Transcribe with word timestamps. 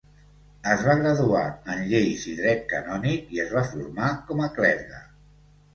Es 0.75 0.85
va 0.87 0.95
graduar 1.01 1.43
en 1.75 1.83
lleis 1.91 2.25
i 2.33 2.33
dret 2.41 2.67
canònic 2.73 3.33
i 3.37 3.45
es 3.47 3.55
va 3.59 3.65
formar 3.73 4.13
com 4.31 4.45
a 4.49 4.53
clergue. 4.59 5.07